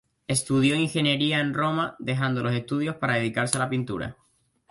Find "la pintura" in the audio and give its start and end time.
3.59-4.17